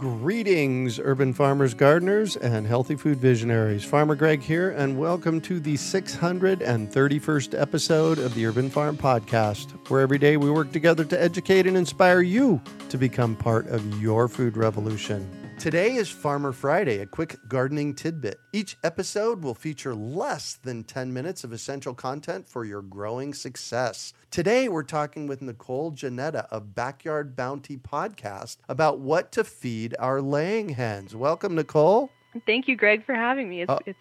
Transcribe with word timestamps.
Greetings, 0.00 0.98
urban 0.98 1.34
farmers, 1.34 1.74
gardeners, 1.74 2.34
and 2.34 2.66
healthy 2.66 2.96
food 2.96 3.18
visionaries. 3.18 3.84
Farmer 3.84 4.14
Greg 4.14 4.40
here, 4.40 4.70
and 4.70 4.98
welcome 4.98 5.42
to 5.42 5.60
the 5.60 5.74
631st 5.74 7.60
episode 7.60 8.18
of 8.18 8.34
the 8.34 8.46
Urban 8.46 8.70
Farm 8.70 8.96
Podcast, 8.96 9.72
where 9.90 10.00
every 10.00 10.16
day 10.16 10.38
we 10.38 10.50
work 10.50 10.72
together 10.72 11.04
to 11.04 11.22
educate 11.22 11.66
and 11.66 11.76
inspire 11.76 12.22
you 12.22 12.62
to 12.88 12.96
become 12.96 13.36
part 13.36 13.66
of 13.66 14.00
your 14.00 14.26
food 14.26 14.56
revolution. 14.56 15.39
Today 15.60 15.96
is 15.96 16.08
Farmer 16.08 16.52
Friday, 16.52 17.00
a 17.00 17.06
quick 17.06 17.36
gardening 17.46 17.92
tidbit. 17.92 18.40
Each 18.50 18.78
episode 18.82 19.44
will 19.44 19.54
feature 19.54 19.94
less 19.94 20.54
than 20.54 20.84
10 20.84 21.12
minutes 21.12 21.44
of 21.44 21.52
essential 21.52 21.92
content 21.92 22.48
for 22.48 22.64
your 22.64 22.80
growing 22.80 23.34
success. 23.34 24.14
Today, 24.30 24.70
we're 24.70 24.84
talking 24.84 25.26
with 25.26 25.42
Nicole 25.42 25.92
Gennetta 25.92 26.46
of 26.50 26.74
Backyard 26.74 27.36
Bounty 27.36 27.76
Podcast 27.76 28.56
about 28.70 29.00
what 29.00 29.32
to 29.32 29.44
feed 29.44 29.94
our 29.98 30.22
laying 30.22 30.70
hens. 30.70 31.14
Welcome, 31.14 31.56
Nicole. 31.56 32.10
Thank 32.46 32.66
you, 32.66 32.74
Greg, 32.74 33.04
for 33.04 33.14
having 33.14 33.50
me. 33.50 33.60
It's, 33.60 33.70
uh, 33.70 33.80
it's 33.84 33.98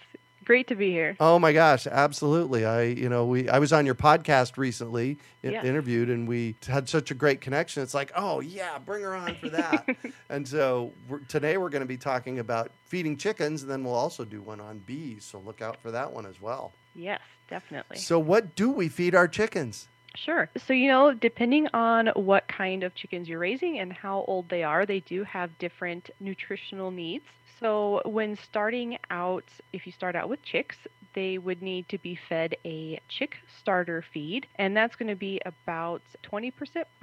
great 0.50 0.68
to 0.68 0.76
be 0.76 0.90
here. 0.90 1.16
Oh 1.20 1.38
my 1.38 1.54
gosh, 1.54 1.86
absolutely. 1.86 2.66
I, 2.66 2.82
you 2.82 3.08
know, 3.08 3.24
we 3.28 3.48
I 3.48 3.60
was 3.60 3.72
on 3.72 3.86
your 3.86 3.94
podcast 3.94 4.58
recently, 4.58 5.20
yeah. 5.44 5.64
interviewed, 5.64 6.10
and 6.10 6.28
we 6.28 6.56
had 6.66 6.90
such 6.90 7.12
a 7.12 7.14
great 7.14 7.40
connection. 7.40 7.84
It's 7.84 7.94
like, 7.94 8.12
oh 8.16 8.40
yeah, 8.40 8.80
bring 8.80 9.04
her 9.04 9.16
on 9.16 9.36
for 9.36 9.50
that. 9.50 9.88
and 10.30 10.48
so 10.48 10.92
we're, 11.08 11.20
today 11.20 11.58
we're 11.58 11.70
going 11.70 11.84
to 11.84 11.88
be 11.88 11.98
talking 11.98 12.40
about 12.40 12.72
feeding 12.86 13.16
chickens, 13.16 13.62
and 13.62 13.70
then 13.70 13.84
we'll 13.84 13.94
also 13.94 14.26
do 14.26 14.42
one 14.42 14.60
on 14.60 14.80
bees. 14.80 15.24
So 15.24 15.38
look 15.38 15.62
out 15.62 15.80
for 15.84 15.92
that 15.92 16.12
one 16.12 16.26
as 16.26 16.42
well. 16.42 16.74
Yes, 16.96 17.22
definitely. 17.48 17.98
So 17.98 18.18
what 18.18 18.56
do 18.56 18.72
we 18.72 18.90
feed 18.90 19.14
our 19.14 19.28
chickens? 19.28 19.88
Sure. 20.16 20.50
So, 20.66 20.74
you 20.74 20.88
know, 20.88 21.14
depending 21.14 21.68
on 21.76 22.08
what 22.16 22.48
kind 22.48 22.82
of 22.82 22.96
chickens 22.96 23.30
you're 23.30 23.38
raising 23.38 23.78
and 23.78 23.94
how 23.94 24.26
old 24.28 24.50
they 24.50 24.64
are, 24.64 24.88
they 24.88 25.02
do 25.02 25.24
have 25.26 25.56
different 25.60 26.10
nutritional 26.20 26.90
needs. 26.90 27.26
So, 27.60 28.02
when 28.06 28.38
starting 28.38 28.98
out, 29.10 29.44
if 29.74 29.86
you 29.86 29.92
start 29.92 30.16
out 30.16 30.30
with 30.30 30.42
chicks, 30.44 30.78
they 31.14 31.38
would 31.38 31.62
need 31.62 31.90
to 31.90 31.98
be 31.98 32.18
fed 32.30 32.56
a 32.66 33.00
chick 33.08 33.38
starter 33.60 34.04
feed, 34.14 34.48
and 34.56 34.76
that's 34.76 34.96
going 34.96 35.10
to 35.10 35.16
be 35.16 35.42
about 35.46 36.02
20% 36.24 36.54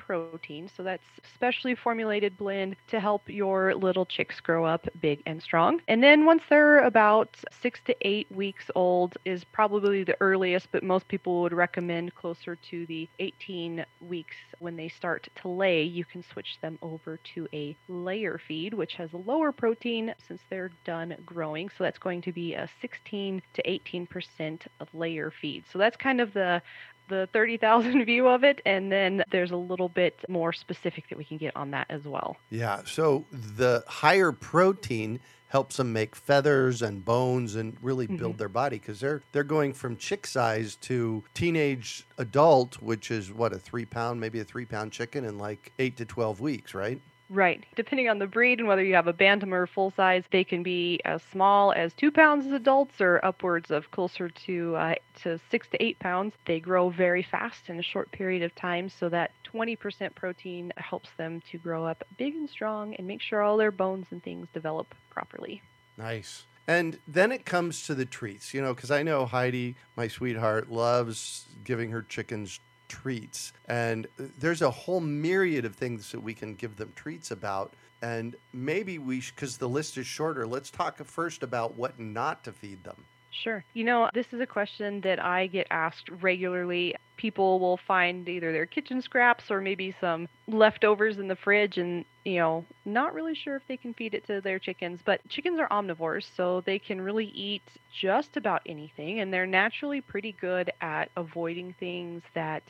protein. 0.06 0.70
So 0.74 0.82
that's 0.82 1.02
specially 1.34 1.74
formulated 1.74 2.36
blend 2.36 2.76
to 2.88 3.00
help 3.00 3.28
your 3.28 3.74
little 3.74 4.06
chicks 4.06 4.40
grow 4.40 4.64
up 4.64 4.86
big 5.00 5.22
and 5.26 5.42
strong. 5.42 5.80
And 5.88 6.02
then 6.02 6.24
once 6.24 6.42
they're 6.48 6.84
about 6.84 7.36
six 7.60 7.80
to 7.86 7.96
eight 8.02 8.30
weeks 8.30 8.70
old 8.74 9.16
is 9.24 9.44
probably 9.44 10.04
the 10.04 10.16
earliest, 10.20 10.68
but 10.70 10.82
most 10.82 11.08
people 11.08 11.42
would 11.42 11.52
recommend 11.52 12.14
closer 12.14 12.56
to 12.70 12.86
the 12.86 13.08
18 13.18 13.84
weeks 14.08 14.36
when 14.60 14.76
they 14.76 14.88
start 14.88 15.28
to 15.42 15.48
lay. 15.48 15.82
You 15.82 16.04
can 16.04 16.22
switch 16.32 16.58
them 16.60 16.78
over 16.82 17.18
to 17.34 17.48
a 17.52 17.76
layer 17.88 18.40
feed, 18.46 18.74
which 18.74 18.94
has 18.94 19.12
a 19.12 19.18
lower 19.18 19.50
protein 19.50 20.14
since 20.28 20.40
they're 20.50 20.70
done 20.84 21.16
growing. 21.24 21.68
So 21.76 21.84
that's 21.84 21.98
going 21.98 22.22
to 22.22 22.32
be 22.32 22.54
a 22.54 22.68
16 22.80 23.42
to 23.54 23.62
18% 23.62 24.60
of 24.80 24.88
layer 24.94 25.30
feed. 25.30 25.64
So 25.72 25.78
that's 25.78 25.96
kind 25.96 26.20
of 26.20 26.32
the 26.32 26.62
the 27.08 27.28
30,000 27.32 28.04
view 28.06 28.26
of 28.26 28.42
it, 28.42 28.60
and 28.66 28.90
then 28.90 29.22
there's 29.30 29.52
a 29.52 29.56
little 29.56 29.88
bit 29.88 30.24
more 30.28 30.52
specific 30.52 31.08
that 31.08 31.16
we 31.16 31.24
can 31.24 31.36
get 31.36 31.54
on 31.54 31.70
that 31.70 31.86
as 31.88 32.02
well. 32.02 32.36
Yeah. 32.50 32.80
So 32.84 33.24
the 33.30 33.84
higher 33.86 34.32
protein 34.32 35.20
helps 35.48 35.76
them 35.76 35.92
make 35.92 36.16
feathers 36.16 36.82
and 36.82 37.04
bones 37.04 37.54
and 37.54 37.76
really 37.80 38.06
build 38.06 38.32
mm-hmm. 38.32 38.38
their 38.38 38.48
body 38.48 38.78
because 38.78 39.00
they're 39.00 39.22
they're 39.32 39.44
going 39.44 39.72
from 39.72 39.96
chick 39.96 40.26
size 40.26 40.76
to 40.76 41.22
teenage 41.34 42.06
adult, 42.18 42.82
which 42.82 43.10
is 43.10 43.32
what 43.32 43.52
a 43.52 43.58
three 43.58 43.84
pound, 43.84 44.20
maybe 44.20 44.40
a 44.40 44.44
three 44.44 44.66
pound 44.66 44.92
chicken 44.92 45.24
in 45.24 45.38
like 45.38 45.72
eight 45.78 45.96
to 45.96 46.04
twelve 46.04 46.40
weeks, 46.40 46.74
right? 46.74 47.00
Right. 47.28 47.64
Depending 47.74 48.08
on 48.08 48.18
the 48.18 48.26
breed 48.26 48.60
and 48.60 48.68
whether 48.68 48.84
you 48.84 48.94
have 48.94 49.08
a 49.08 49.12
bantam 49.12 49.52
or 49.52 49.66
full 49.66 49.90
size, 49.90 50.22
they 50.30 50.44
can 50.44 50.62
be 50.62 51.00
as 51.04 51.22
small 51.32 51.72
as 51.72 51.92
two 51.92 52.12
pounds 52.12 52.46
as 52.46 52.52
adults 52.52 53.00
or 53.00 53.24
upwards 53.24 53.70
of 53.70 53.90
closer 53.90 54.28
to 54.28 54.76
uh, 54.76 54.94
to 55.22 55.40
six 55.50 55.68
to 55.68 55.82
eight 55.82 55.98
pounds. 55.98 56.34
They 56.46 56.60
grow 56.60 56.88
very 56.88 57.22
fast 57.22 57.68
in 57.68 57.80
a 57.80 57.82
short 57.82 58.12
period 58.12 58.42
of 58.42 58.54
time, 58.54 58.88
so 58.88 59.08
that 59.08 59.32
20% 59.52 60.14
protein 60.14 60.72
helps 60.76 61.10
them 61.16 61.42
to 61.50 61.58
grow 61.58 61.84
up 61.84 62.04
big 62.16 62.34
and 62.34 62.48
strong 62.48 62.94
and 62.94 63.06
make 63.06 63.20
sure 63.20 63.42
all 63.42 63.56
their 63.56 63.72
bones 63.72 64.06
and 64.10 64.22
things 64.22 64.46
develop 64.54 64.94
properly. 65.10 65.62
Nice. 65.96 66.44
And 66.68 66.98
then 67.06 67.32
it 67.32 67.44
comes 67.44 67.86
to 67.86 67.94
the 67.94 68.04
treats, 68.04 68.52
you 68.52 68.60
know, 68.60 68.74
because 68.74 68.90
I 68.90 69.02
know 69.02 69.24
Heidi, 69.24 69.76
my 69.96 70.08
sweetheart, 70.08 70.70
loves 70.70 71.46
giving 71.64 71.90
her 71.90 72.02
chickens 72.02 72.60
treats. 72.88 73.52
And 73.68 74.06
there's 74.38 74.62
a 74.62 74.70
whole 74.70 75.00
myriad 75.00 75.64
of 75.64 75.74
things 75.74 76.12
that 76.12 76.20
we 76.20 76.34
can 76.34 76.54
give 76.54 76.76
them 76.76 76.92
treats 76.94 77.30
about. 77.30 77.74
And 78.02 78.36
maybe 78.52 78.98
we, 78.98 79.20
because 79.20 79.56
the 79.56 79.68
list 79.68 79.96
is 79.98 80.06
shorter, 80.06 80.46
let's 80.46 80.70
talk 80.70 81.02
first 81.04 81.42
about 81.42 81.76
what 81.76 81.98
not 81.98 82.44
to 82.44 82.52
feed 82.52 82.84
them. 82.84 83.04
Sure. 83.42 83.64
You 83.74 83.84
know, 83.84 84.08
this 84.14 84.32
is 84.32 84.40
a 84.40 84.46
question 84.46 85.00
that 85.02 85.22
I 85.22 85.46
get 85.46 85.66
asked 85.70 86.08
regularly. 86.22 86.94
People 87.16 87.58
will 87.60 87.76
find 87.76 88.28
either 88.28 88.52
their 88.52 88.66
kitchen 88.66 89.00
scraps 89.02 89.50
or 89.50 89.60
maybe 89.60 89.94
some 90.00 90.26
leftovers 90.48 91.18
in 91.18 91.28
the 91.28 91.36
fridge 91.36 91.76
and, 91.76 92.04
you 92.24 92.38
know, 92.38 92.66
not 92.84 93.12
really 93.14 93.34
sure 93.34 93.56
if 93.56 93.62
they 93.68 93.76
can 93.76 93.94
feed 93.94 94.14
it 94.14 94.26
to 94.26 94.40
their 94.40 94.58
chickens. 94.58 95.00
But 95.04 95.20
chickens 95.28 95.58
are 95.60 95.68
omnivores, 95.68 96.24
so 96.34 96.62
they 96.62 96.78
can 96.78 97.00
really 97.00 97.26
eat 97.26 97.62
just 98.00 98.36
about 98.36 98.62
anything 98.66 99.20
and 99.20 99.32
they're 99.32 99.46
naturally 99.46 100.00
pretty 100.00 100.32
good 100.32 100.70
at 100.80 101.10
avoiding 101.16 101.74
things 101.78 102.22
that 102.34 102.62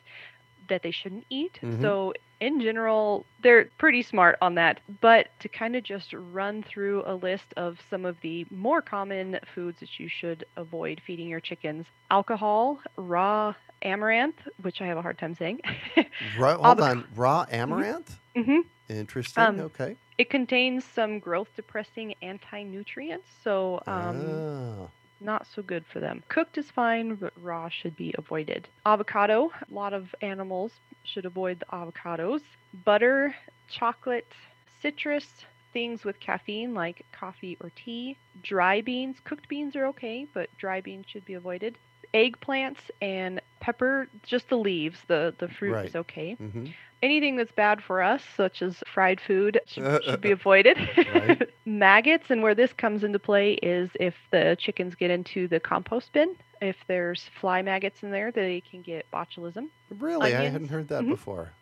that 0.69 0.83
they 0.83 0.91
shouldn't 0.91 1.27
eat. 1.31 1.59
Mm-hmm. 1.63 1.83
So 1.83 2.13
in 2.41 2.61
general, 2.61 3.25
they're 3.43 3.69
pretty 3.79 4.03
smart 4.03 4.37
on 4.43 4.55
that. 4.57 4.81
But 5.01 5.29
to 5.41 5.49
kind 5.49 5.77
of 5.77 5.83
just 5.83 6.13
run 6.13 6.63
through 6.63 7.03
a 7.07 7.15
list 7.15 7.47
of 7.57 7.79
some 7.89 8.05
of 8.05 8.17
the 8.21 8.47
more 8.51 8.83
common 8.83 9.39
foods 9.55 9.81
that 9.81 9.99
you 9.99 10.09
should 10.09 10.45
avoid 10.57 11.01
feeding 11.07 11.29
your 11.29 11.41
chickens 11.41 11.87
alcohol, 12.11 12.81
raw 12.97 13.55
amaranth, 13.83 14.37
which 14.63 14.81
I 14.81 14.87
have 14.87 14.99
a 14.99 15.03
hard 15.03 15.19
time 15.19 15.35
saying. 15.35 15.61
right, 16.39 16.57
hold 16.57 16.81
on. 16.81 17.05
Raw 17.15 17.47
amaranth? 17.51 18.19
Mm-hmm. 18.37 18.61
Interesting. 18.89 19.43
Um, 19.43 19.61
okay. 19.61 19.97
It 20.19 20.31
contains 20.31 20.85
some 20.85 21.19
growth 21.19 21.49
depressing 21.57 22.15
anti 22.23 22.63
nutrients. 22.63 23.29
So, 23.43 23.83
um, 23.87 24.21
oh 24.21 24.91
not 25.21 25.47
so 25.47 25.63
good 25.63 25.87
for 25.87 26.01
them. 26.01 26.23
Cooked 26.29 26.57
is 26.59 26.71
fine, 26.71 27.15
but 27.17 27.33
raw 27.37 27.69
should 27.69 27.97
be 27.97 28.15
avoided. 28.19 28.69
Avocado, 28.85 29.51
a 29.69 29.75
lot 29.75 29.93
of 29.93 30.15
animals 30.21 30.81
should 31.05 31.25
avoid 31.27 31.61
the 31.61 31.67
avocados. 31.67 32.43
Butter, 32.73 33.35
chocolate, 33.69 34.33
citrus, 34.81 35.45
things 35.73 36.05
with 36.05 36.21
caffeine 36.21 36.75
like 36.75 37.05
coffee 37.13 37.57
or 37.61 37.71
tea. 37.71 38.19
Dry 38.43 38.81
beans, 38.81 39.21
cooked 39.21 39.49
beans 39.49 39.77
are 39.77 39.87
okay, 39.87 40.27
but 40.33 40.49
dry 40.57 40.81
beans 40.81 41.07
should 41.09 41.25
be 41.25 41.35
avoided. 41.35 41.79
Eggplants 42.15 42.91
and 43.01 43.41
pepper, 43.61 44.09
just 44.23 44.49
the 44.49 44.57
leaves. 44.59 45.05
The 45.09 45.35
the 45.39 45.49
fruit 45.49 45.73
Right. 45.73 45.85
is 45.85 45.95
okay. 45.97 46.37
hmm 46.39 46.67
Anything 47.07 47.37
that's 47.37 47.53
bad 47.53 47.83
for 47.83 48.03
us, 48.03 48.23
such 48.37 48.63
as 48.63 48.83
fried 48.95 49.21
food, 49.21 49.61
should, 49.67 50.05
should 50.05 50.21
be 50.21 50.33
avoided. 50.33 50.77
Right. 51.15 51.41
Maggots, 51.67 52.31
and 52.31 52.43
where 52.43 52.55
this 52.55 52.73
comes 52.73 53.05
into 53.05 53.19
play 53.19 53.55
is 53.55 53.91
if 54.01 54.15
the 54.33 54.57
chickens 54.59 54.95
get 54.97 55.11
into 55.11 55.49
the 55.49 55.61
compost 55.61 56.13
bin. 56.13 56.37
If 56.61 56.77
there's 56.89 57.23
fly 57.41 57.63
maggots 57.63 58.03
in 58.03 58.11
there, 58.11 58.33
they 58.33 58.63
can 58.71 58.83
get 58.83 59.07
botulism. 59.13 59.69
Really, 59.91 60.35
I 60.35 60.49
hadn't 60.49 60.69
heard 60.69 60.89
that 60.89 61.05
Mhm. 61.05 61.11
before. 61.11 61.53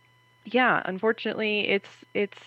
Yeah, 0.47 0.81
unfortunately, 0.85 1.69
it's 1.69 1.91
it's 2.15 2.39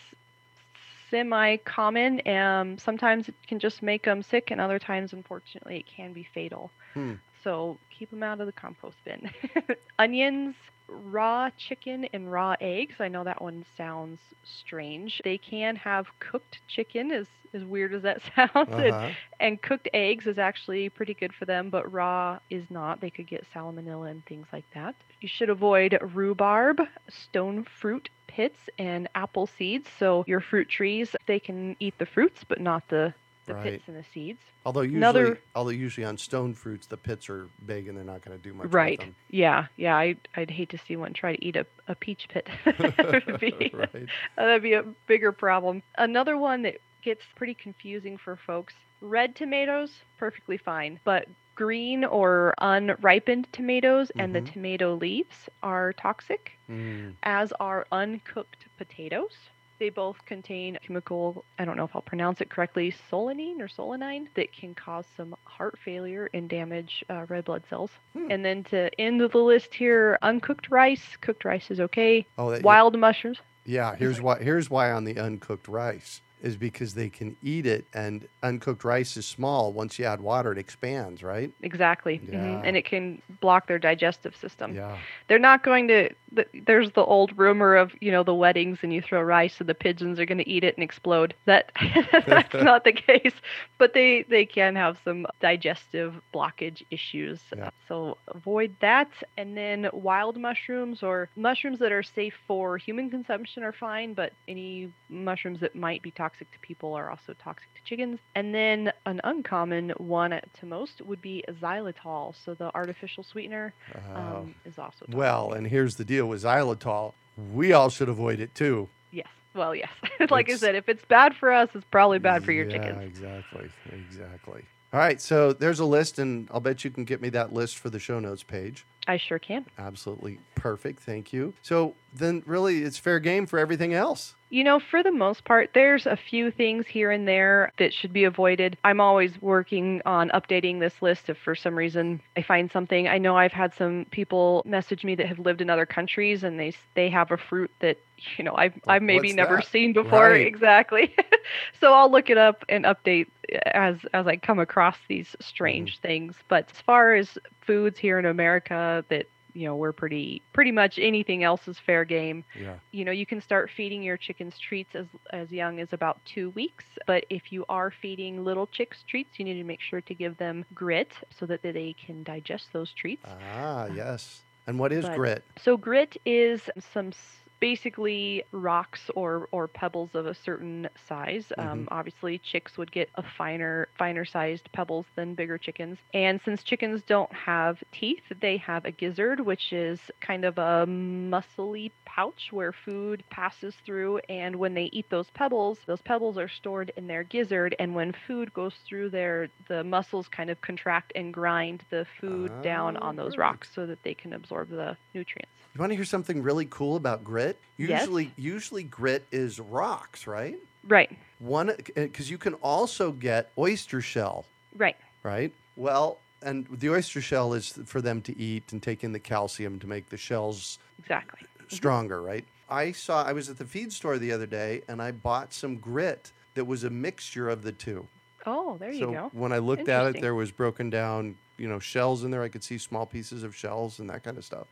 semi-common. 1.09 2.27
Um, 2.27 2.77
sometimes 2.77 3.29
it 3.29 3.35
can 3.47 3.59
just 3.59 3.81
make 3.81 4.03
them 4.03 4.21
sick, 4.23 4.51
and 4.51 4.59
other 4.59 4.79
times, 4.79 5.13
unfortunately, 5.13 5.77
it 5.79 5.85
can 5.87 6.13
be 6.13 6.23
fatal. 6.33 6.71
Hmm. 6.93 7.13
So 7.43 7.79
keep 7.89 8.09
them 8.09 8.23
out 8.23 8.39
of 8.39 8.47
the 8.47 8.53
compost 8.53 8.97
bin. 9.05 9.29
Onions, 9.99 10.55
raw 10.87 11.49
chicken, 11.57 12.05
and 12.13 12.31
raw 12.31 12.55
eggs. 12.59 12.95
I 12.99 13.07
know 13.09 13.23
that 13.23 13.41
one 13.41 13.63
sounds 13.77 14.21
strange. 14.43 15.21
They 15.23 15.37
can 15.37 15.75
have 15.77 16.07
cooked 16.19 16.59
chicken, 16.67 17.11
as 17.11 17.27
as 17.53 17.63
weird 17.65 17.93
as 17.93 18.03
that 18.03 18.21
sounds, 18.35 18.77
and, 18.77 18.93
Uh-huh. 18.93 19.13
and 19.39 19.61
cooked 19.61 19.87
eggs 19.93 20.27
is 20.27 20.37
actually 20.37 20.89
pretty 20.89 21.13
good 21.13 21.33
for 21.33 21.45
them, 21.45 21.69
but 21.69 21.91
raw 21.91 22.39
is 22.49 22.69
not. 22.69 22.99
They 23.01 23.09
could 23.11 23.27
get 23.27 23.45
salmonella 23.53 24.09
and 24.11 24.25
things 24.25 24.47
like 24.51 24.65
that. 24.73 24.95
You 25.21 25.27
should 25.27 25.49
avoid 25.49 25.97
rhubarb, 26.01 26.81
stone 27.09 27.63
fruit 27.63 28.09
pits, 28.27 28.69
and 28.77 29.07
apple 29.15 29.47
seeds. 29.47 29.89
So 29.89 30.23
your 30.27 30.41
fruit 30.41 30.69
trees, 30.69 31.15
they 31.27 31.39
can 31.39 31.75
eat 31.79 31.97
the 31.97 32.05
fruits, 32.05 32.43
but 32.43 32.59
not 32.59 32.87
the, 32.89 33.13
the 33.47 33.55
Right. 33.55 33.63
pits 33.63 33.83
and 33.87 33.97
the 33.97 34.03
seeds. 34.13 34.39
Although 34.65 34.81
usually, 34.81 34.97
Another- 34.97 35.39
although 35.55 35.71
usually 35.71 36.05
on 36.05 36.17
stone 36.17 36.53
fruits, 36.53 36.85
the 36.87 36.97
pits 36.97 37.29
are 37.29 37.47
big 37.65 37.87
and 37.87 37.97
they're 37.97 38.03
not 38.05 38.21
going 38.23 38.37
to 38.37 38.43
do 38.43 38.53
much. 38.53 38.67
right. 38.71 39.01
Yeah. 39.29 39.67
Yeah. 39.77 39.95
I, 39.95 40.15
I'd 40.35 40.51
hate 40.51 40.69
to 40.69 40.77
see 40.77 40.95
one 40.95 41.13
try 41.13 41.35
to 41.35 41.43
eat 41.45 41.55
a, 41.55 41.65
a 41.87 41.95
peach 41.95 42.27
pit. 42.29 42.47
That 42.65 43.23
would 43.25 43.39
be- 43.39 43.71
right. 43.73 44.07
That'd 44.35 44.61
be 44.61 44.73
a 44.73 44.83
bigger 45.07 45.31
problem. 45.31 45.81
Another 45.97 46.37
one 46.37 46.61
that 46.63 46.77
gets 47.01 47.23
pretty 47.35 47.53
confusing 47.55 48.17
for 48.17 48.35
folks 48.35 48.73
red 49.01 49.35
tomatoes, 49.35 49.91
perfectly 50.17 50.57
fine, 50.57 50.99
but 51.03 51.27
green 51.55 52.03
or 52.03 52.53
unripened 52.59 53.47
tomatoes 53.51 54.11
and 54.17 54.33
the 54.35 54.41
Mhm. 54.41 54.51
tomato 54.53 54.93
leaves 54.95 55.49
are 55.63 55.93
toxic, 55.93 56.51
Mm. 56.69 57.13
as 57.23 57.51
are 57.59 57.87
uncooked 57.91 58.65
potatoes. 58.77 59.35
They 59.79 59.89
both 59.89 60.25
contain 60.25 60.77
chemical, 60.85 61.45
I 61.59 61.65
don't 61.65 61.77
know 61.77 61.83
if 61.83 61.95
I'll 61.95 62.01
pronounce 62.01 62.41
it 62.41 62.49
correctly, 62.49 62.93
solanine 63.11 63.59
or 63.59 63.67
solanine, 63.67 64.27
that 64.35 64.51
can 64.51 64.73
cause 64.73 65.05
some 65.15 65.35
heart 65.43 65.77
failure 65.83 66.29
and 66.33 66.49
damage 66.49 67.05
uh, 67.09 67.25
red 67.27 67.45
blood 67.45 67.63
cells. 67.69 67.91
Hmm. 68.13 68.31
And 68.31 68.43
then 68.43 68.63
to 68.65 68.89
end 68.99 69.21
the 69.21 69.27
list 69.37 69.73
here, 69.73 70.17
uncooked 70.21 70.71
rice. 70.71 71.17
Cooked 71.21 71.45
rice 71.45 71.69
is 71.69 71.79
okay. 71.79 72.25
Oh, 72.37 72.51
that, 72.51 72.63
Wild 72.63 72.97
mushrooms. 72.97 73.39
Yeah, 73.65 73.95
here's 73.95 74.21
why. 74.21 74.41
Here's 74.41 74.69
why 74.69 74.91
on 74.91 75.03
the 75.03 75.19
uncooked 75.19 75.67
rice 75.67 76.21
is 76.41 76.55
because 76.55 76.93
they 76.93 77.09
can 77.09 77.35
eat 77.41 77.65
it, 77.65 77.85
and 77.93 78.27
uncooked 78.43 78.83
rice 78.83 79.17
is 79.17 79.25
small. 79.25 79.71
Once 79.71 79.97
you 79.97 80.05
add 80.05 80.21
water, 80.21 80.51
it 80.51 80.57
expands, 80.57 81.23
right? 81.23 81.51
Exactly. 81.61 82.19
mhm, 82.19 82.61
And 82.63 82.77
it 82.77 82.85
can 82.85 83.21
block 83.41 83.67
their 83.67 83.79
digestive 83.79 84.35
system. 84.35 84.75
Yeah. 84.75 84.97
They're 85.27 85.39
not 85.39 85.63
going 85.63 85.87
to, 85.87 86.09
th- 86.35 86.47
there's 86.65 86.91
the 86.91 87.03
old 87.03 87.35
rumor 87.37 87.75
of, 87.75 87.91
you 88.01 88.11
know, 88.11 88.23
the 88.23 88.35
weddings 88.35 88.79
and 88.83 88.93
you 88.93 89.01
throw 89.01 89.21
rice 89.21 89.59
and 89.59 89.67
the 89.67 89.73
pigeons 89.73 90.19
are 90.19 90.25
going 90.25 90.37
to 90.37 90.47
eat 90.47 90.63
it 90.63 90.77
and 90.77 90.83
explode. 90.83 91.33
That 91.45 91.71
That's 92.27 92.53
not 92.63 92.83
the 92.83 92.93
case. 92.93 93.33
But 93.79 93.93
they, 93.93 94.23
they 94.29 94.45
can 94.45 94.75
have 94.75 94.97
some 95.03 95.25
digestive 95.41 96.13
blockage 96.33 96.83
issues. 96.91 97.39
Yeah. 97.55 97.69
So 97.87 98.17
avoid 98.27 98.75
that. 98.81 99.09
And 99.37 99.57
then 99.57 99.89
wild 99.91 100.37
mushrooms 100.37 101.01
or 101.01 101.29
mushrooms 101.35 101.79
that 101.79 101.91
are 101.91 102.03
safe 102.03 102.35
for 102.47 102.77
human 102.77 103.09
consumption 103.09 103.63
are 103.63 103.73
fine, 103.73 104.13
but 104.13 104.33
any 104.47 104.91
mushrooms 105.09 105.59
that 105.61 105.75
might 105.75 106.01
be 106.01 106.11
toxic 106.11 106.26
to 106.39 106.59
people 106.61 106.93
are 106.93 107.09
also 107.09 107.33
toxic 107.43 107.67
to 107.75 107.81
chickens. 107.83 108.19
And 108.35 108.53
then 108.53 108.91
an 109.05 109.21
uncommon 109.23 109.91
one 109.97 110.39
to 110.59 110.65
most 110.65 111.01
would 111.01 111.21
be 111.21 111.43
xylitol. 111.61 112.33
So 112.43 112.53
the 112.53 112.73
artificial 112.75 113.23
sweetener 113.23 113.73
Oh. 113.95 114.15
um, 114.15 114.55
is 114.65 114.77
also 114.77 115.05
toxic. 115.05 115.15
well, 115.15 115.53
and 115.53 115.67
here's 115.67 115.95
the 115.95 116.05
deal 116.05 116.25
with 116.27 116.43
xylitol. 116.43 117.13
We 117.53 117.73
all 117.73 117.89
should 117.89 118.09
avoid 118.09 118.39
it 118.39 118.53
too. 118.55 118.89
yes. 119.11 119.27
Well, 119.53 119.73
yes. 119.75 119.89
like 120.29 120.49
I 120.49 120.55
said, 120.55 120.75
if 120.75 120.87
it's 120.89 121.03
bad 121.05 121.35
for 121.35 121.51
us, 121.51 121.69
it's 121.73 121.85
probably 121.91 122.19
bad 122.19 122.43
for 122.43 122.51
your 122.51 122.65
yeah, 122.69 122.77
chickens. 122.77 123.03
exactly. 123.03 123.69
Exactly. 123.91 124.65
All 124.93 124.99
right, 124.99 125.19
so 125.19 125.51
there's 125.51 125.79
a 125.79 125.85
list, 125.85 126.17
and 126.17 126.47
I'll 126.51 126.59
bet 126.61 126.83
you 126.85 126.91
can 126.91 127.03
get 127.03 127.21
me 127.21 127.29
that 127.29 127.51
list 127.53 127.77
for 127.77 127.89
the 127.89 127.99
show 127.99 128.19
notes 128.19 128.43
page. 128.43 128.85
I 129.07 129.17
sure 129.17 129.39
can. 129.39 129.65
Absolutely 129.77 130.39
perfect. 130.55 130.99
Thank 130.99 131.31
you. 131.31 131.53
So 131.61 131.95
then, 132.13 132.43
really, 132.45 132.83
it's 132.83 132.97
fair 132.97 133.19
game 133.19 133.45
for 133.45 133.59
everything 133.59 133.93
else. 133.93 134.35
You 134.49 134.63
know, 134.63 134.79
for 134.79 135.03
the 135.03 135.11
most 135.11 135.43
part, 135.43 135.71
there's 135.73 136.05
a 136.05 136.15
few 136.15 136.51
things 136.51 136.87
here 136.87 137.11
and 137.11 137.27
there 137.27 137.73
that 137.79 137.93
should 137.93 138.13
be 138.13 138.23
avoided. 138.23 138.77
I'm 138.83 139.01
always 139.01 139.41
working 139.41 140.01
on 140.05 140.29
updating 140.29 140.79
this 140.79 141.01
list 141.01 141.29
if 141.29 141.37
for 141.37 141.53
some 141.53 141.75
reason 141.75 142.21
I 142.37 142.43
find 142.43 142.71
something. 142.71 143.09
I 143.09 143.17
know 143.17 143.37
I've 143.37 143.51
had 143.51 143.73
some 143.75 144.05
people 144.09 144.63
message 144.65 145.03
me 145.03 145.15
that 145.15 145.27
have 145.27 145.39
lived 145.39 145.59
in 145.59 145.69
other 145.69 145.85
countries 145.85 146.43
and 146.43 146.57
they 146.57 146.73
they 146.95 147.09
have 147.09 147.31
a 147.31 147.37
fruit 147.37 147.71
that, 147.81 147.97
you 148.37 148.43
know, 148.45 148.55
I've 148.55 148.73
I've 148.87 149.01
maybe 149.01 149.27
what's 149.27 149.35
never 149.35 149.57
that? 149.57 149.67
seen 149.67 149.91
before 149.91 150.29
Right. 150.29 150.47
exactly. 150.47 151.13
so 151.81 151.93
I'll 151.93 152.09
look 152.09 152.29
it 152.29 152.37
up 152.37 152.63
and 152.69 152.85
update 152.85 153.27
as 153.65 153.97
as 154.13 154.27
I 154.27 154.37
come 154.37 154.59
across 154.59 154.97
these 155.09 155.35
strange 155.41 155.97
mm-hmm. 155.97 156.07
things. 156.07 156.35
But 156.47 156.69
as 156.71 156.81
far 156.81 157.15
as 157.15 157.37
foods 157.67 157.99
here 157.99 158.17
in 158.17 158.25
America 158.25 159.05
that 159.09 159.27
you 159.53 159.65
know 159.67 159.75
we're 159.75 159.91
pretty 159.91 160.41
pretty 160.53 160.71
much 160.71 160.99
anything 160.99 161.43
else 161.43 161.67
is 161.67 161.77
fair 161.79 162.05
game 162.05 162.43
Yeah. 162.59 162.75
you 162.91 163.03
know 163.05 163.11
you 163.11 163.25
can 163.25 163.41
start 163.41 163.69
feeding 163.75 164.03
your 164.03 164.15
chickens 164.17 164.57
treats 164.59 164.93
as 164.95 165.07
as 165.31 165.51
young 165.51 165.79
as 165.79 165.93
about 165.93 166.19
two 166.25 166.51
weeks 166.51 166.85
but 167.07 167.25
if 167.29 167.51
you 167.51 167.65
are 167.67 167.91
feeding 167.91 168.43
little 168.43 168.67
chicks 168.67 169.03
treats 169.07 169.31
you 169.39 169.45
need 169.45 169.55
to 169.55 169.63
make 169.63 169.81
sure 169.81 170.01
to 170.01 170.13
give 170.13 170.37
them 170.37 170.63
grit 170.75 171.11
so 171.39 171.45
that 171.47 171.61
they 171.63 171.95
can 172.05 172.21
digest 172.23 172.67
those 172.71 172.91
treats 172.93 173.25
Ah, 173.55 173.87
yes. 173.87 174.43
And 174.67 174.77
what 174.77 174.91
is 174.91 175.05
But- 175.05 175.15
grit? 175.15 175.43
so 175.59 175.75
grit 175.77 176.17
is 176.25 176.69
some 176.93 177.11
basically 177.59 178.43
rocks 178.51 179.09
or 179.15 179.47
or 179.51 179.67
pebbles 179.67 180.09
of 180.13 180.25
a 180.25 180.33
certain 180.33 180.87
size. 181.07 181.51
Um, 181.57 181.87
obviously, 181.91 182.37
chicks 182.39 182.77
would 182.77 182.91
get 182.91 183.09
a 183.15 183.23
finer 183.37 183.87
finer 183.97 184.25
sized 184.25 184.69
pebbles 184.73 185.05
than 185.15 185.33
bigger 185.35 185.57
chickens. 185.57 185.97
And 186.13 186.39
since 186.43 186.63
chickens 186.63 187.01
don't 187.07 187.31
have 187.33 187.83
teeth, 187.91 188.23
they 188.41 188.57
have 188.57 188.85
a 188.85 188.91
gizzard, 188.91 189.39
which 189.39 189.71
is 189.73 189.99
kind 190.21 190.45
of 190.45 190.57
a 190.57 190.85
muscly 190.87 191.91
pouch 192.05 192.49
where 192.51 192.71
food 192.73 193.23
passes 193.29 193.75
through. 193.85 194.19
And 194.29 194.55
when 194.57 194.73
they 194.73 194.89
eat 194.91 195.09
those 195.09 195.29
pebbles, 195.33 195.77
those 195.85 196.01
pebbles 196.01 196.37
are 196.37 196.49
stored 196.49 196.91
in 196.97 197.07
their 197.07 197.23
gizzard. 197.23 197.75
And 197.79 197.95
when 197.95 198.13
food 198.27 198.53
goes 198.53 198.73
through 198.87 199.09
there, 199.11 199.49
the 199.67 199.83
muscles 199.83 200.27
kind 200.27 200.49
of 200.49 200.59
contract 200.61 201.11
and 201.15 201.33
grind 201.33 201.83
the 201.89 202.05
food 202.19 202.51
down 202.63 202.97
on 202.97 203.15
those 203.15 203.33
Ah. 203.37 203.41
rocks 203.41 203.69
so 203.73 203.85
that 203.85 204.01
they 204.03 204.13
can 204.13 204.33
absorb 204.33 204.69
the 204.69 204.97
nutrients. 205.13 205.51
You 205.75 205.79
want 205.81 205.91
to 205.91 205.95
hear 205.95 206.05
something 206.05 206.41
really 206.41 206.65
cool 206.65 206.95
about 206.95 207.23
grit? 207.23 207.46
Yes. 207.77 208.01
Usually, 208.01 208.31
usually 208.35 208.83
grit 208.83 209.25
is 209.31 209.59
rocks, 209.59 210.27
right? 210.27 210.57
Right, 210.87 211.11
One, 211.39 211.69
uh, 211.69 211.75
because 211.95 212.31
you 212.31 212.37
can 212.37 212.53
also 212.55 213.11
get 213.11 213.51
oyster 213.57 213.99
shell, 213.99 214.45
right. 214.75 214.95
right? 215.21 215.51
Well, 215.75 216.19
and 216.41 216.65
the 216.71 216.89
oyster 216.89 217.19
shell 217.19 217.53
is 217.53 217.77
for 217.85 217.99
them 218.01 218.21
to 218.21 218.37
eat 218.39 218.71
and 218.71 218.81
take 218.81 219.03
in 219.03 219.11
the 219.11 219.19
calcium 219.19 219.79
to 219.79 219.87
make 219.87 220.09
the 220.09 220.17
shells 220.17 220.79
Exactly. 220.99 221.41
Mm-hmm. 221.41 221.75
stronger, 221.75 222.21
right? 222.21 222.45
I 222.69 222.93
saw, 222.93 223.23
I 223.23 223.33
was 223.33 223.49
at 223.49 223.57
the 223.57 223.65
feed 223.65 223.91
store 223.91 224.17
the 224.17 224.31
other 224.31 224.45
day 224.45 224.81
and 224.87 225.01
I 225.01 225.11
bought 225.11 225.53
some 225.53 225.75
grit 225.77 226.31
that 226.55 226.65
was 226.65 226.83
a 226.83 226.89
mixture 226.89 227.49
of 227.49 227.63
the 227.63 227.71
two. 227.71 228.07
Oh, 228.45 228.77
there 228.77 228.91
you 228.91 228.99
so 228.99 229.11
go. 229.11 229.29
when 229.33 229.51
I 229.51 229.57
looked 229.57 229.89
at 229.89 230.15
it, 230.15 230.21
there 230.21 230.35
was 230.35 230.51
broken 230.51 230.89
down, 230.89 231.35
you 231.57 231.67
know, 231.67 231.79
shells 231.79 232.23
in 232.23 232.31
there. 232.31 232.43
I 232.43 232.49
could 232.49 232.63
see 232.63 232.77
small 232.77 233.05
pieces 233.05 233.43
of 233.43 233.55
shells 233.55 233.99
and 233.99 234.09
that 234.09 234.23
kind 234.23 234.37
of 234.37 234.45
stuff. 234.45 234.67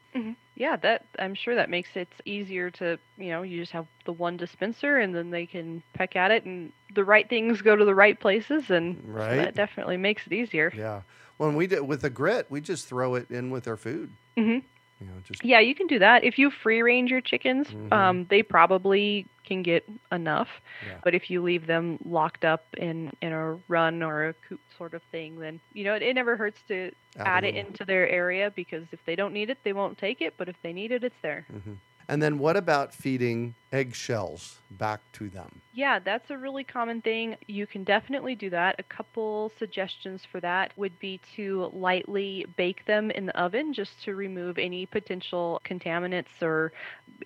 Yeah, 0.55 0.77
that 0.77 1.05
I'm 1.19 1.35
sure 1.35 1.55
that 1.55 1.69
makes 1.69 1.89
it 1.95 2.07
easier 2.23 2.69
to, 2.71 2.97
you 3.17 3.29
know, 3.29 3.41
you 3.41 3.59
just 3.59 3.73
have 3.73 3.87
the 4.05 4.13
one 4.13 4.37
dispenser 4.37 4.97
and 4.97 5.13
then 5.13 5.29
they 5.29 5.45
can 5.45 5.83
peck 5.93 6.15
at 6.15 6.31
it 6.31 6.45
and 6.45 6.71
the 6.93 7.03
right 7.03 7.27
things 7.27 7.61
go 7.61 7.75
to 7.75 7.83
the 7.83 7.95
right 7.95 8.17
places 8.17 8.69
and 8.69 8.97
so 9.05 9.35
that 9.35 9.55
definitely 9.55 9.97
makes 9.97 10.25
it 10.25 10.33
easier. 10.33 10.71
Yeah. 10.75 11.01
When 11.37 11.55
we 11.55 11.67
did 11.67 11.81
with 11.81 12.01
the 12.01 12.09
grit, 12.09 12.45
we 12.49 12.61
just 12.61 12.87
throw 12.87 13.15
it 13.15 13.29
in 13.29 13.49
with 13.49 13.67
our 13.67 13.75
food. 13.75 14.11
hmm 14.37 14.59
You 14.99 15.07
know, 15.07 15.13
just 15.23 15.43
Yeah, 15.43 15.59
you 15.59 15.75
can 15.75 15.87
do 15.87 15.99
that. 15.99 16.23
If 16.23 16.37
you 16.37 16.49
free 16.49 16.81
range 16.81 17.11
your 17.11 17.21
chickens, 17.21 17.67
Mhm. 17.67 17.91
um, 17.91 18.25
they 18.29 18.41
probably 18.43 19.27
can 19.45 19.61
get 19.61 19.83
enough. 20.11 20.47
Yeah. 20.81 20.99
But 21.03 21.13
if 21.15 21.29
you 21.29 21.41
leave 21.41 21.65
them 21.67 21.97
locked 22.03 22.45
up 22.45 22.65
in 22.77 23.11
in 23.21 23.31
a 23.31 23.55
run 23.67 24.01
or 24.01 24.29
a 24.29 24.33
coop 24.47 24.61
sort 24.77 24.93
of 24.93 25.01
thing, 25.11 25.39
then 25.39 25.59
you 25.73 25.83
know 25.83 25.95
it, 25.95 26.01
it 26.01 26.13
never 26.15 26.35
hurts 26.37 26.61
to 26.67 26.91
Add 27.17 27.27
add 27.27 27.43
it 27.43 27.55
into 27.55 27.85
their 27.85 28.07
area 28.09 28.51
because 28.55 28.87
if 28.91 28.99
they 29.05 29.15
don't 29.15 29.33
need 29.33 29.49
it, 29.49 29.59
they 29.63 29.73
won't 29.73 29.97
take 29.97 30.21
it. 30.21 30.35
But 30.37 30.49
if 30.49 30.55
they 30.63 30.73
need 30.73 30.91
it, 30.91 31.03
it's 31.03 31.19
there. 31.21 31.47
hmm 31.49 31.73
And 32.07 32.21
then 32.21 32.37
what 32.37 32.55
about 32.55 32.93
feeding 32.93 33.55
eggshells 33.71 34.59
back 34.71 35.01
to 35.13 35.29
them? 35.29 35.61
Yeah, 35.73 35.99
that's 35.99 36.29
a 36.29 36.37
really 36.37 36.63
common 36.63 37.01
thing. 37.01 37.35
You 37.47 37.67
can 37.67 37.83
definitely 37.83 38.35
do 38.35 38.49
that. 38.51 38.75
A 38.79 38.83
couple 38.83 39.51
suggestions 39.57 40.21
for 40.31 40.39
that 40.41 40.71
would 40.77 40.97
be 40.99 41.19
to 41.35 41.71
lightly 41.73 42.45
bake 42.57 42.85
them 42.85 43.11
in 43.11 43.25
the 43.25 43.37
oven 43.37 43.73
just 43.73 44.03
to 44.03 44.15
remove 44.15 44.57
any 44.57 44.85
potential 44.85 45.61
contaminants 45.65 46.41
or 46.41 46.71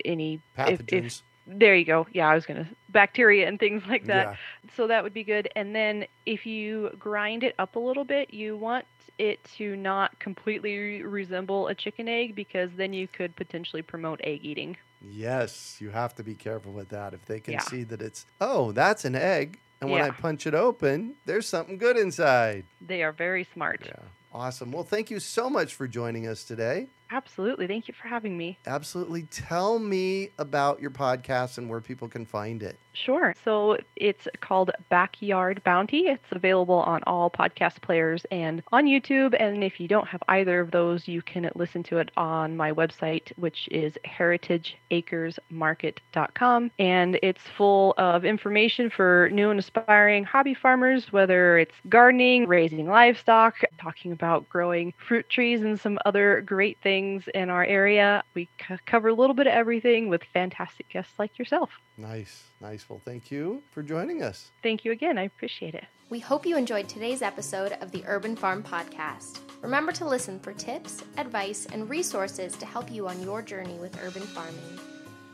any 0.05 0.41
pathogens. 0.57 0.81
If, 0.91 1.05
if, 1.05 1.21
there 1.49 1.75
you 1.75 1.85
go. 1.85 2.07
Yeah, 2.13 2.29
I 2.29 2.35
was 2.35 2.45
going 2.45 2.63
to 2.63 2.69
bacteria 2.89 3.47
and 3.47 3.59
things 3.59 3.83
like 3.87 4.05
that. 4.05 4.27
Yeah. 4.27 4.35
So 4.75 4.87
that 4.87 5.03
would 5.03 5.13
be 5.13 5.23
good. 5.23 5.49
And 5.55 5.75
then 5.75 6.05
if 6.25 6.45
you 6.45 6.95
grind 6.99 7.43
it 7.43 7.55
up 7.59 7.75
a 7.75 7.79
little 7.79 8.05
bit, 8.05 8.33
you 8.33 8.55
want 8.55 8.85
it 9.17 9.43
to 9.57 9.75
not 9.75 10.17
completely 10.19 11.01
resemble 11.01 11.67
a 11.67 11.75
chicken 11.75 12.07
egg 12.07 12.35
because 12.35 12.69
then 12.77 12.93
you 12.93 13.07
could 13.07 13.35
potentially 13.35 13.81
promote 13.81 14.21
egg 14.23 14.39
eating. 14.43 14.77
Yes, 15.01 15.77
you 15.79 15.89
have 15.89 16.15
to 16.15 16.23
be 16.23 16.35
careful 16.35 16.71
with 16.71 16.89
that. 16.89 17.13
If 17.13 17.25
they 17.25 17.39
can 17.39 17.53
yeah. 17.53 17.61
see 17.61 17.83
that 17.83 18.01
it's, 18.01 18.25
oh, 18.39 18.71
that's 18.71 19.05
an 19.05 19.15
egg. 19.15 19.59
And 19.81 19.89
when 19.89 19.99
yeah. 19.99 20.07
I 20.07 20.11
punch 20.11 20.45
it 20.45 20.53
open, 20.53 21.15
there's 21.25 21.47
something 21.47 21.77
good 21.77 21.97
inside. 21.97 22.65
They 22.85 23.01
are 23.01 23.13
very 23.13 23.47
smart. 23.53 23.81
Yeah. 23.85 23.93
Awesome. 24.33 24.71
Well, 24.71 24.83
thank 24.83 25.09
you 25.09 25.19
so 25.19 25.49
much 25.49 25.73
for 25.73 25.87
joining 25.87 26.27
us 26.27 26.43
today. 26.43 26.87
Absolutely. 27.11 27.67
Thank 27.67 27.87
you 27.87 27.93
for 27.99 28.07
having 28.07 28.37
me. 28.37 28.59
Absolutely. 28.67 29.23
Tell 29.23 29.79
me 29.79 30.29
about 30.37 30.79
your 30.79 30.91
podcast 30.91 31.57
and 31.57 31.67
where 31.69 31.81
people 31.81 32.07
can 32.07 32.23
find 32.25 32.61
it. 32.61 32.77
Sure. 32.93 33.33
So 33.45 33.77
it's 33.95 34.27
called 34.41 34.71
Backyard 34.89 35.63
Bounty. 35.63 36.07
It's 36.07 36.31
available 36.31 36.79
on 36.79 37.01
all 37.07 37.29
podcast 37.29 37.81
players 37.81 38.25
and 38.29 38.61
on 38.71 38.85
YouTube. 38.85 39.35
And 39.39 39.63
if 39.63 39.79
you 39.79 39.87
don't 39.87 40.07
have 40.07 40.21
either 40.27 40.59
of 40.59 40.71
those, 40.71 41.07
you 41.07 41.21
can 41.21 41.49
listen 41.55 41.81
to 41.83 41.99
it 41.99 42.11
on 42.17 42.57
my 42.57 42.73
website, 42.73 43.31
which 43.37 43.69
is 43.71 43.93
heritageacresmarket.com. 44.05 46.71
And 46.77 47.19
it's 47.23 47.43
full 47.57 47.93
of 47.97 48.25
information 48.25 48.89
for 48.89 49.29
new 49.31 49.49
and 49.49 49.59
aspiring 49.59 50.25
hobby 50.25 50.53
farmers, 50.53 51.13
whether 51.13 51.57
it's 51.57 51.75
gardening, 51.87 52.47
raising 52.47 52.87
livestock, 52.87 53.55
talking 53.79 54.11
about 54.11 54.49
growing 54.49 54.93
fruit 54.97 55.29
trees, 55.29 55.61
and 55.61 55.79
some 55.79 55.97
other 56.05 56.41
great 56.41 56.77
things 56.81 56.98
things 56.99 57.23
in 57.33 57.49
our 57.49 57.63
area. 57.63 58.23
We 58.33 58.49
c- 58.67 58.75
cover 58.85 59.07
a 59.09 59.13
little 59.13 59.33
bit 59.35 59.47
of 59.47 59.53
everything 59.53 60.09
with 60.09 60.21
fantastic 60.33 60.89
guests 60.89 61.13
like 61.17 61.39
yourself. 61.39 61.69
Nice, 61.97 62.43
nice. 62.59 62.85
Well, 62.89 63.01
thank 63.03 63.31
you 63.31 63.63
for 63.71 63.83
joining 63.83 64.21
us. 64.21 64.51
Thank 64.63 64.83
you 64.83 64.91
again. 64.91 65.17
I 65.17 65.23
appreciate 65.23 65.75
it. 65.75 65.85
We 66.09 66.19
hope 66.19 66.45
you 66.45 66.57
enjoyed 66.57 66.89
today's 66.89 67.21
episode 67.21 67.73
of 67.81 67.91
the 67.91 68.03
Urban 68.05 68.35
Farm 68.35 68.63
Podcast. 68.63 69.39
Remember 69.61 69.91
to 69.93 70.07
listen 70.07 70.39
for 70.39 70.53
tips, 70.53 71.03
advice, 71.17 71.67
and 71.71 71.89
resources 71.89 72.55
to 72.57 72.65
help 72.65 72.91
you 72.91 73.07
on 73.07 73.21
your 73.21 73.41
journey 73.41 73.77
with 73.79 74.01
urban 74.03 74.23
farming. 74.23 74.79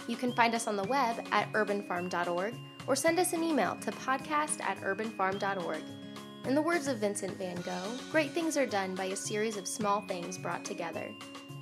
You 0.08 0.18
can 0.18 0.34
find 0.34 0.54
us 0.54 0.68
on 0.68 0.76
the 0.76 0.84
web 0.84 1.26
at 1.32 1.52
urbanfarm.org 1.54 2.54
or 2.88 2.96
send 2.96 3.20
us 3.20 3.34
an 3.34 3.44
email 3.44 3.76
to 3.82 3.92
podcast 3.92 4.62
at 4.62 4.78
urbanfarm.org. 4.82 5.82
In 6.46 6.54
the 6.54 6.62
words 6.62 6.88
of 6.88 7.00
Vincent 7.00 7.36
van 7.40 7.56
Gogh, 7.62 7.98
great 8.12 8.32
things 8.32 8.56
are 8.56 8.68
done 8.68 8.94
by 8.94 9.06
a 9.06 9.16
series 9.16 9.58
of 9.58 9.68
small 9.68 10.02
things 10.02 10.38
brought 10.38 10.64
together. 10.64 11.10